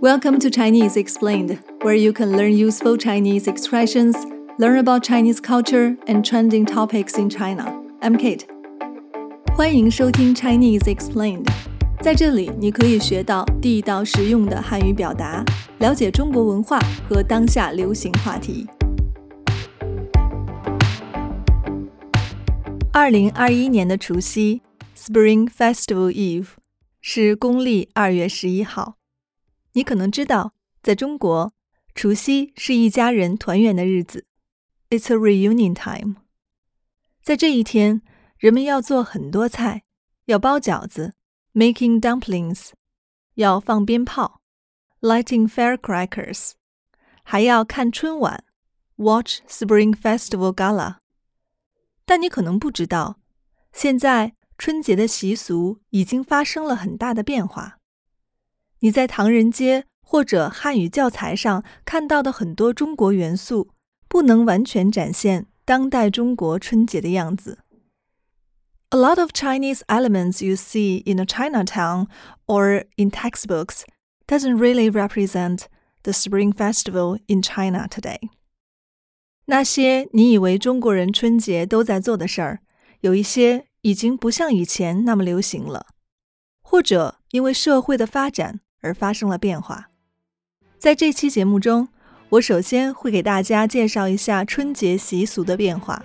[0.00, 4.16] Welcome to Chinese Explained, where you can learn useful Chinese expressions,
[4.58, 7.72] learn about Chinese culture and trending topics in China.
[8.00, 8.46] I'm Kate.
[9.56, 11.46] 欢迎收听 Chinese Explained，
[12.00, 15.44] 在这里你可以学到地道实用的汉语表达，
[15.78, 16.78] 了解中国文化
[17.08, 18.66] 和当下流行话题。
[22.92, 24.62] 二零二一年的除夕
[24.96, 26.48] （Spring Festival Eve）
[27.00, 28.95] 是公历二月十一号。
[29.77, 31.53] 你可能知道，在中国，
[31.93, 34.25] 除夕是一家人团圆的日子
[34.89, 36.15] ，It's a reunion time。
[37.21, 38.01] 在这一天，
[38.39, 39.83] 人们要做很多菜，
[40.25, 41.13] 要包饺子
[41.53, 42.71] ，making dumplings，
[43.35, 44.41] 要放鞭炮
[45.01, 46.53] ，lighting firecrackers，
[47.21, 48.45] 还要看春晚
[48.95, 50.95] ，watch Spring Festival Gala。
[52.03, 53.19] 但你可能不知道，
[53.71, 57.76] 现在春节的习俗已经发生了很大的变化。
[58.80, 63.70] 你在唐人街或者汉语教材上看到的很多中国元素，
[64.08, 67.60] 不能完全展现当代中国春节的样子。
[68.90, 72.08] A lot of Chinese elements you see in a Chinatown
[72.46, 73.84] or in textbooks
[74.26, 75.66] doesn't really represent
[76.02, 78.18] the Spring Festival in China today.
[79.46, 82.60] 那些你以为中国人春节都在做的事儿，
[83.00, 85.86] 有一些已经不像以前那么流行了，
[86.62, 89.89] 或者因为社会的发展 而发生了变化。
[90.77, 91.87] 在这期节目中，
[92.29, 96.03] 我首先会给大家介绍一下春节习俗的变化，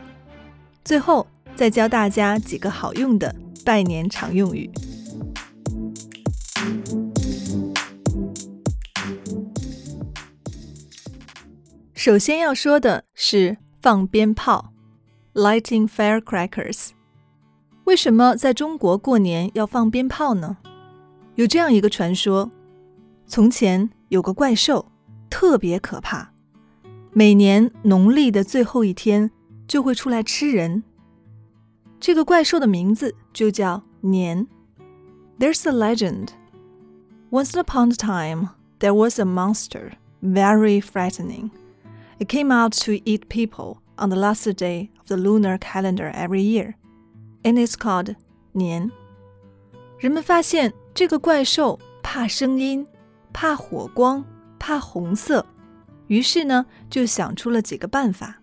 [0.84, 3.34] 最后再教大家几个好用的
[3.64, 4.70] 拜年常用语。
[11.94, 14.72] 首先要说的是放鞭炮
[15.34, 16.88] （lighting firecrackers）。
[17.84, 20.56] 为什么在中国过年要放鞭炮呢？
[21.34, 22.50] 有这样一个传说。
[23.25, 24.91] 从前有个怪兽，
[25.29, 26.33] 特别可怕。
[27.11, 29.31] 每年农历的最后一天，
[29.67, 30.83] 就会出来吃人。
[31.99, 34.47] 这个怪兽的名字就叫年。
[35.39, 36.29] There's a legend.
[37.29, 38.49] Once upon a time,
[38.79, 41.49] there was a monster, very frightening.
[42.19, 46.41] It came out to eat people on the last day of the lunar calendar every
[46.41, 46.75] year,
[47.43, 48.15] and it's called
[48.53, 48.91] 年。
[49.99, 52.87] 人们发现这个怪兽怕声音。
[53.33, 54.23] 怕火光，
[54.57, 55.45] 怕红色，
[56.07, 58.41] 于是呢，就想出了几个办法，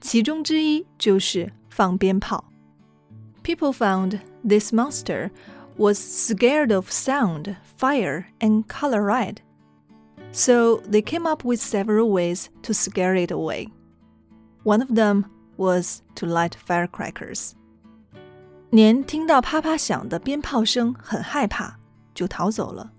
[0.00, 2.44] 其中之一就是放鞭炮。
[3.42, 5.30] People found this monster
[5.76, 9.36] was scared of sound, fire, and color red.
[10.32, 13.68] So they came up with several ways to scare it away.
[14.64, 15.24] One of them
[15.56, 17.52] was to light firecrackers.
[18.70, 21.78] 年听到啪啪响的鞭炮声，很害怕，
[22.14, 22.92] 就逃走了。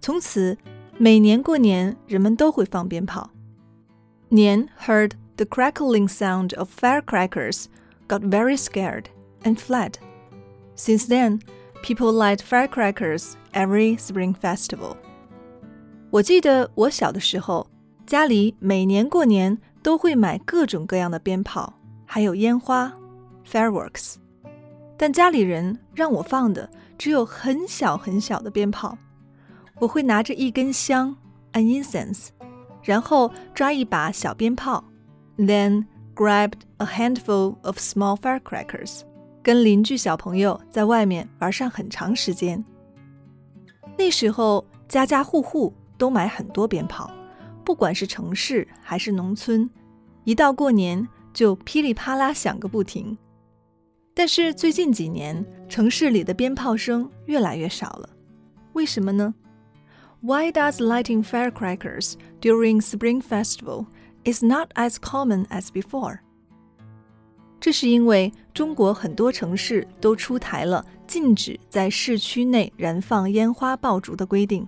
[0.00, 0.56] 从此，
[0.98, 3.30] 每年过年，人们都会放鞭炮。
[4.28, 7.66] 年 heard the crackling sound of firecrackers,
[8.08, 9.04] got very scared,
[9.42, 9.94] and fled.
[10.76, 11.40] Since then,
[11.82, 14.96] people light firecrackers every spring festival.
[16.10, 17.68] 我记得我小的时候，
[18.06, 22.92] 家里每年过年都会买各种各样的鞭炮，还有烟花
[23.46, 24.16] （fireworks）。
[24.96, 28.96] 但家里人让我放的只有很小很小的鞭炮。
[29.79, 31.15] 我会拿着一根香
[31.53, 32.29] （an incense），
[32.83, 34.83] 然后抓一把小鞭炮
[35.37, 39.01] ，then grabbed a handful of small firecrackers，
[39.43, 42.63] 跟邻居小朋友在外面玩上很长时间。
[43.97, 47.11] 那时候家家户户都买很多鞭炮，
[47.63, 49.69] 不管是城市还是农村，
[50.23, 53.17] 一到过年就噼里啪啦响个不停。
[54.15, 58.09] 但是最近几年，城市里的鞭炮声越来越少了，
[58.73, 59.33] 为什么呢
[60.20, 63.86] ？Why does lighting firecrackers during Spring Festival
[64.24, 66.20] is not as common as before?
[67.60, 74.66] 这是因为中国很多城市都出台了禁止在市区内燃放烟花爆竹的规定。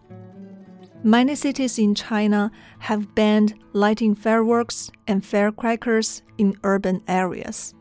[1.05, 2.51] Many cities in China
[2.81, 7.73] have banned lighting fireworks and firecrackers in urban areas.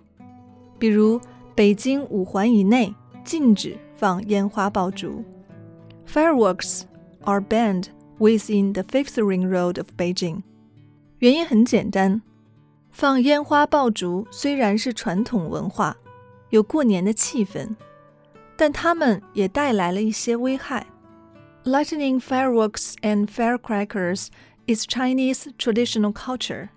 [0.78, 1.22] 比如
[1.56, 2.94] 北京五环以内
[3.24, 5.24] 禁止放烟花爆竹。
[6.06, 6.82] Fireworks
[7.28, 7.88] are banned
[8.20, 10.44] within the Fifth Ring Road of Beijing。
[11.20, 12.22] 原因很简单，
[12.92, 15.96] 放烟花爆竹虽然是传统文化，
[16.50, 17.76] 有过年的气氛，
[18.58, 20.86] 但它们也带来了一些危害。
[21.64, 24.28] Lighting fireworks and firecrackers
[24.68, 26.70] is Chinese traditional culture,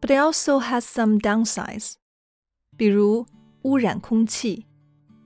[0.00, 1.94] but it also has some downsides，
[2.76, 3.26] 比如
[3.62, 4.66] 污染空气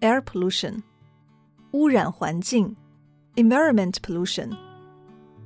[0.00, 0.82] （air pollution），
[1.72, 2.74] 污染环境。
[3.36, 4.56] environment pollution。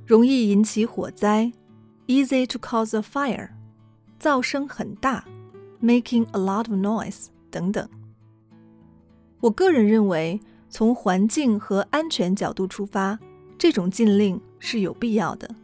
[0.05, 1.51] 容易引起火灾，
[2.07, 3.49] easy to cause a fire，
[4.19, 5.25] 噪声很大，
[5.81, 7.89] making a lot of noise 等等。
[9.39, 13.19] 我个人认为，从环境和安全角度出发，
[13.57, 15.55] 这种禁令是有必要的。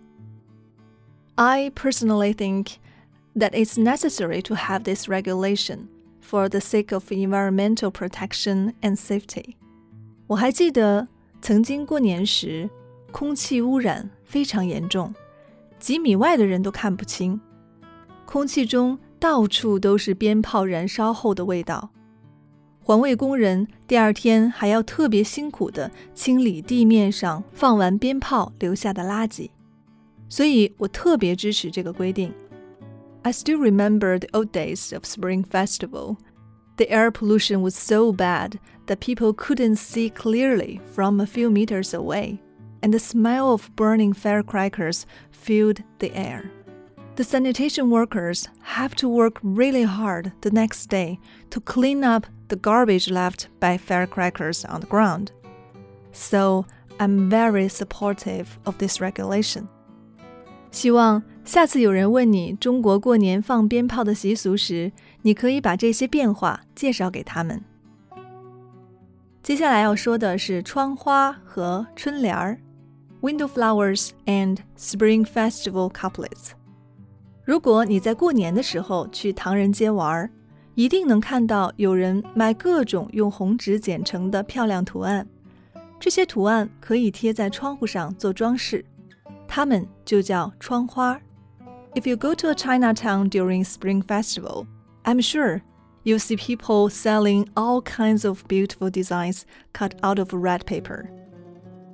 [1.36, 2.78] I personally think
[3.36, 5.88] that it's necessary to have this regulation
[6.22, 9.56] for the sake of environmental protection and safety.
[10.28, 11.08] 我还记得
[11.41, 12.69] 曾经过年时，
[13.13, 15.15] 空气污染非常严重，
[15.79, 17.41] 几米外的人都看不清，
[18.25, 21.91] 空气中到处都是鞭炮燃烧后的味道。
[22.81, 29.51] 环卫工人第二天还要特别辛苦地清理地面上放完鞭炮留下的垃圾，
[30.29, 32.33] 所以我特别支持这个规定。
[33.23, 36.17] I still remember the old days of Spring Festival
[36.78, 41.94] the air pollution was so bad that people couldn't see clearly from a few meters
[41.94, 42.42] away,
[42.82, 46.52] and the smell of burning firecrackers filled the air.
[47.16, 51.20] The sanitation workers have to work really hard the next day
[51.52, 55.32] to clean up the garbage left by firecrackers on the ground.
[56.14, 56.66] So,
[57.00, 59.68] I'm very supportive of this regulation.
[60.72, 64.92] 希望下次有人问你中国过年放鞭炮的习俗时，
[65.26, 67.64] 你可以把这些变化介绍给他们。
[69.44, 72.60] 接下来要说的是窗花和春联儿，
[73.22, 76.52] window flowers and spring festival couplets。
[77.44, 80.30] 如果你在过年的时候去唐人街玩，
[80.76, 85.28] 一定能看到有人卖各种用红纸剪成的漂亮图案，
[86.00, 88.86] 这些图案可以贴在窗户上做装饰，
[89.48, 91.20] 它们就叫窗花。
[91.94, 94.66] If you go to a Chinatown during Spring Festival,
[95.06, 95.62] I'm sure
[96.04, 101.10] you'll see people selling all kinds of beautiful designs cut out of red paper.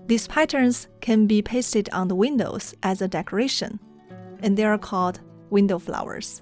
[0.08, 3.80] These patterns can be pasted on the windows as a decoration,
[4.42, 6.42] and they are called window flowers.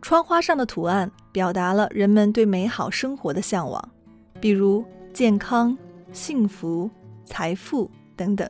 [0.00, 3.82] 窗花上的图案表达了人们对美好生活的向往，
[4.40, 5.76] 比如健康、
[6.12, 6.88] 幸福、
[7.24, 8.48] 财富等等。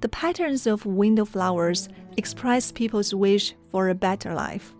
[0.00, 4.72] The patterns of window flowers express people's wish for a better life,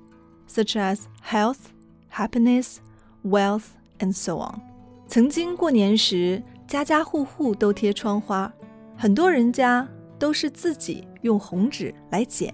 [0.47, 1.69] Such as health,
[2.11, 2.77] happiness,
[3.23, 3.67] wealth,
[3.99, 4.59] and so on.
[5.07, 8.51] 曾经过年时，家家户户都贴窗花，
[8.97, 9.87] 很多人家
[10.17, 12.53] 都是自己用红纸来剪。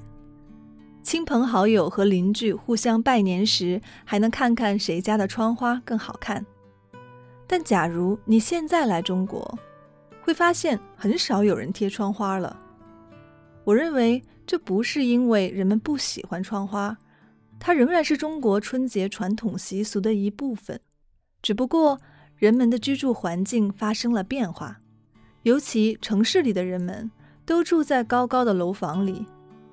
[1.01, 6.45] 亲朋好友和邻居互相拜年时，还能看看谁家的窗花更好看。
[7.47, 9.57] 但假如你现在来中国，
[10.21, 12.55] 会发现很少有人贴窗花了。
[13.63, 16.97] 我认为这不是因为人们不喜欢窗花，
[17.63, 20.81] 它仍然是中国春节传统习俗的一部分。
[21.43, 22.01] 只不过
[22.35, 24.81] 人们的居住环境发生了变化，
[25.43, 27.11] 尤其城市里的人们
[27.45, 29.27] 都住在高高的楼房里，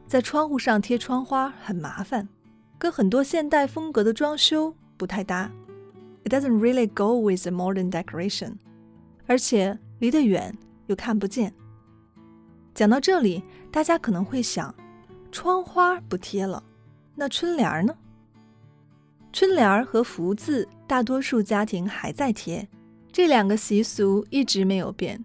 [0.07, 2.29] 在窗户上贴窗花很麻烦，
[2.79, 5.51] 跟很多现代风格的装修不太搭。
[6.25, 8.57] It doesn't really go with the modern decoration，
[9.27, 10.55] 而且离得远
[10.89, 11.55] 又看不见。
[12.75, 13.43] 讲到这里，
[13.73, 14.75] 大家可能会想，
[15.33, 16.63] 窗花不贴了，
[17.18, 17.96] 那春联呢？
[19.32, 22.68] 春联和福字，大多数家庭还在贴，
[23.12, 25.24] 这两个习俗一直没有变。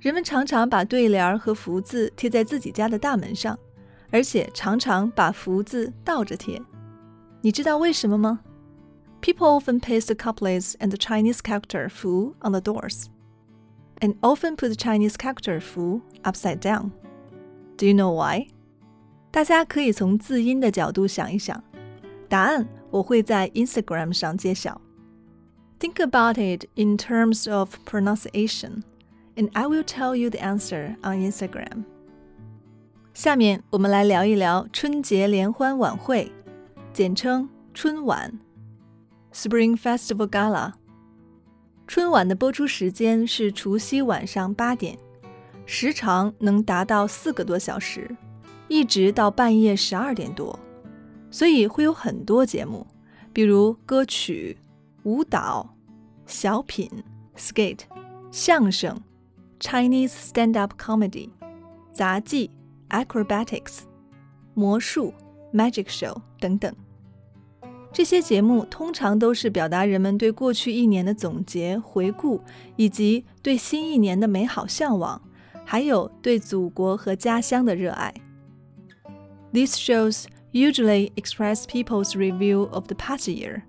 [0.00, 3.58] 人们常常把对联和福字贴在自己家的大门上，
[4.10, 6.60] 而且常常把福字倒着贴。
[7.40, 8.40] 你知道为什么吗？
[9.20, 13.06] People often paste the couplets and the Chinese character Fu on the doors
[14.00, 16.90] and often put the Chinese character fu upside down.
[17.78, 18.48] Do you know why?
[19.31, 21.63] 大家可以从字音的角度想一想，
[22.27, 24.81] 答案我会在 Instagram 上揭晓。
[25.79, 28.81] Think about it in terms of pronunciation,
[29.35, 31.83] and I will tell you the answer on Instagram.
[33.13, 36.31] 下面我们来聊一聊春节联欢晚会，
[36.91, 38.39] 简称春晚
[39.31, 40.73] （Spring Festival Gala）。
[41.87, 44.97] 春晚的播出时间是除夕晚上八点，
[45.65, 48.09] 时长能达到四个多小时，
[48.69, 50.57] 一直到半夜十二点多，
[51.29, 52.87] 所以会有很多节目，
[53.33, 54.57] 比如歌曲、
[55.03, 55.75] 舞蹈、
[56.25, 56.89] 小品、
[57.35, 57.81] skate、
[58.31, 58.95] 相声、
[59.59, 61.29] Chinese stand-up comedy、
[61.91, 62.51] 杂技、
[62.89, 63.79] acrobatics、
[64.53, 65.13] 魔术、
[65.51, 66.73] magic show 等等。
[67.91, 72.39] 这些节目通常都是表达人们对过去一年的总结、回顾，
[72.75, 75.19] 以及对新一年的美好向往，
[75.65, 78.13] 还有对祖国和家乡的热爱。
[79.52, 83.62] These shows usually express people's review of the past year,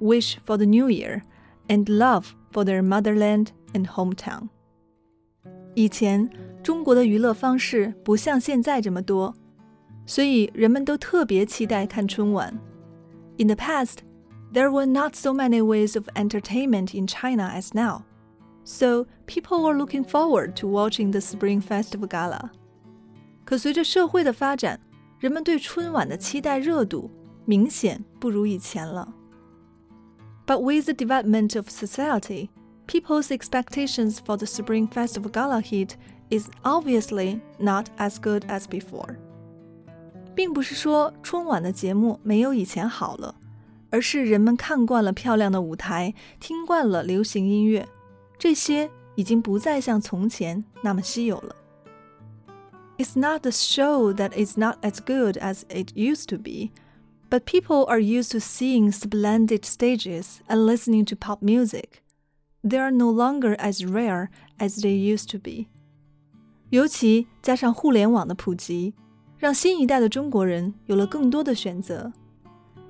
[0.00, 1.22] wish for the new year,
[1.68, 4.48] and love for their motherland and hometown.
[5.74, 6.30] 以前
[6.62, 9.34] 中国的娱乐方式不像现在这么多，
[10.06, 12.58] 所以人们都特别期待看春晚。
[13.38, 13.98] In the past,
[14.52, 18.02] there were not so many ways of entertainment in China as now,
[18.62, 22.50] so people were looking forward to watching the Spring Festival Gala.
[23.44, 24.78] 可随着社会的发展，
[25.18, 27.10] 人们对春晚的期待热度
[27.44, 29.14] 明显不如以前了。
[30.46, 32.50] But with the development of society,
[32.86, 35.92] people's expectations for the Spring Festival Gala heat
[36.28, 39.16] is obviously not as good as before.
[40.34, 43.36] 并不是说春晚的节目没有以前好了，
[43.90, 47.88] 而是人们看惯了漂亮的舞台，听惯了流行音乐，
[48.36, 51.56] 这些已经不再像从前那么稀有了。
[52.98, 56.70] it's not the show that is not as good as it used to be,
[57.30, 62.02] but people are used to seeing splendid stages and listening to pop music.
[62.62, 65.66] They are no longer as rare as they used to be.
[66.70, 68.94] 尤其加上互联网的普及，
[69.38, 72.12] 让新一代的中国人有了更多的选择。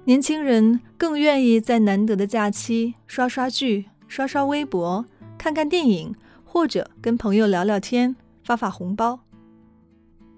[0.05, 9.21] 年轻人更愿意在难得的假期刷刷剧、刷刷微博、看看电影，或者跟朋友聊聊天、发发红包。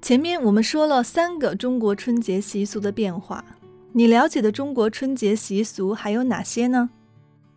[0.01, 3.45] 前面我们说了三个中国春节习俗的变化，
[3.93, 6.89] 你了解的中国春节习俗还有哪些呢？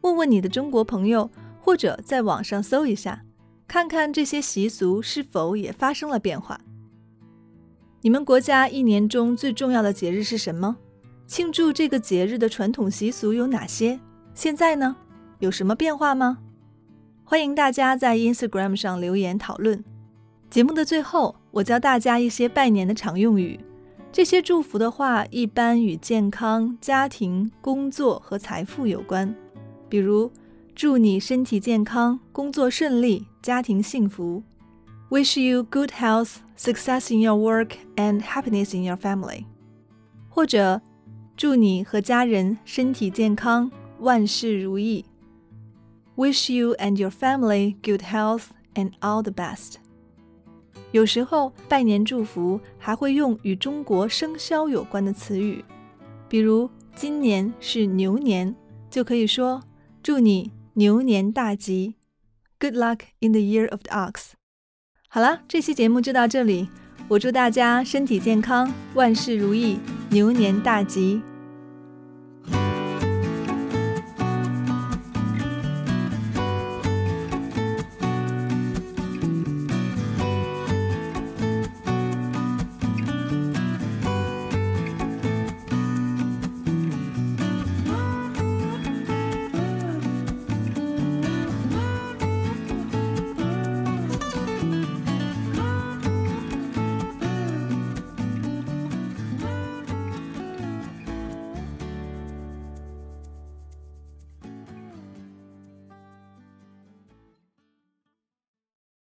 [0.03, 3.25] 问问你的中国朋友，或者在网上搜一下，
[3.67, 6.61] 看看这些习俗是否也发生了变化。
[8.03, 10.77] 你们国家一年中最重要的节日是什么？
[11.27, 13.99] 庆祝这个节日的传统习俗有哪些？
[14.35, 14.95] 现在呢，
[15.39, 16.41] 有什么变化吗？
[17.25, 19.83] 欢迎大家在 Instagram 上留言讨论。
[20.55, 23.59] 节目的最后，我教大家一些拜年的常用语。
[24.13, 29.35] 这些祝福的话一般与健康、家庭、工作和财富有关。
[29.89, 30.31] 比如，
[30.73, 34.45] 祝你身体健康、工作顺利、家庭幸福
[35.11, 39.47] ；Wish you good health, success in your work, and happiness in your family。
[40.29, 40.81] 或者，
[41.37, 45.05] 祝你和家人身体健康、万事如意
[46.15, 48.45] ；Wish you and your family good health
[48.77, 49.79] and all the best。
[50.95, 55.65] 有时候拜年祝福还会用与中国生肖有关的词语，
[56.29, 58.55] 比如今年是牛年，
[58.89, 59.61] 就可以说
[60.05, 61.97] 祝你牛年大吉
[62.61, 64.35] ，Good luck in the year of the ox。
[65.09, 66.69] 好了，这期节目就到这里，
[67.09, 71.21] 我祝大家身体健康，万事如意，牛年大吉。